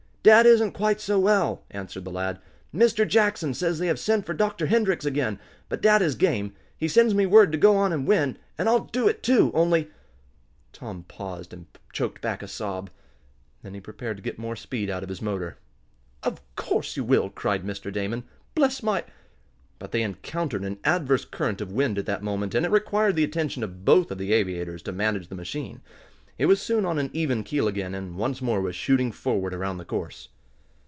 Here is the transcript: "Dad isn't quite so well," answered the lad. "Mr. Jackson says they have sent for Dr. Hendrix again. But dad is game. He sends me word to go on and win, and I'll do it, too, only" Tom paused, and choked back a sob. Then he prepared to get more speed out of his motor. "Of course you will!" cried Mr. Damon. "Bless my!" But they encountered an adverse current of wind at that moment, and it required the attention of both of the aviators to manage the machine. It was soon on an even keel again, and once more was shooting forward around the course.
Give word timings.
"Dad 0.23 0.45
isn't 0.45 0.73
quite 0.73 1.01
so 1.01 1.17
well," 1.19 1.63
answered 1.71 2.05
the 2.05 2.11
lad. 2.11 2.37
"Mr. 2.71 3.07
Jackson 3.07 3.55
says 3.55 3.79
they 3.79 3.87
have 3.87 3.97
sent 3.97 4.23
for 4.23 4.35
Dr. 4.35 4.67
Hendrix 4.67 5.03
again. 5.03 5.39
But 5.67 5.81
dad 5.81 6.03
is 6.03 6.13
game. 6.13 6.53
He 6.77 6.87
sends 6.87 7.15
me 7.15 7.25
word 7.25 7.51
to 7.53 7.57
go 7.57 7.75
on 7.75 7.91
and 7.91 8.05
win, 8.07 8.37
and 8.55 8.69
I'll 8.69 8.81
do 8.83 9.07
it, 9.07 9.23
too, 9.23 9.49
only" 9.55 9.89
Tom 10.73 11.05
paused, 11.07 11.53
and 11.53 11.65
choked 11.91 12.21
back 12.21 12.43
a 12.43 12.47
sob. 12.47 12.91
Then 13.63 13.73
he 13.73 13.81
prepared 13.81 14.17
to 14.17 14.21
get 14.23 14.37
more 14.37 14.55
speed 14.55 14.91
out 14.91 15.01
of 15.01 15.09
his 15.09 15.23
motor. 15.23 15.57
"Of 16.21 16.39
course 16.55 16.95
you 16.95 17.03
will!" 17.03 17.31
cried 17.31 17.63
Mr. 17.63 17.91
Damon. 17.91 18.23
"Bless 18.53 18.83
my!" 18.83 19.03
But 19.79 19.91
they 19.91 20.03
encountered 20.03 20.63
an 20.63 20.77
adverse 20.83 21.25
current 21.25 21.61
of 21.61 21.71
wind 21.71 21.97
at 21.97 22.05
that 22.05 22.21
moment, 22.21 22.53
and 22.53 22.63
it 22.63 22.69
required 22.69 23.15
the 23.15 23.23
attention 23.23 23.63
of 23.63 23.85
both 23.85 24.11
of 24.11 24.19
the 24.19 24.33
aviators 24.33 24.83
to 24.83 24.91
manage 24.91 25.29
the 25.29 25.35
machine. 25.35 25.81
It 26.37 26.45
was 26.47 26.59
soon 26.59 26.85
on 26.85 26.97
an 26.97 27.11
even 27.13 27.43
keel 27.43 27.67
again, 27.67 27.93
and 27.93 28.15
once 28.15 28.41
more 28.41 28.61
was 28.61 28.75
shooting 28.75 29.11
forward 29.11 29.53
around 29.53 29.77
the 29.77 29.85
course. 29.85 30.29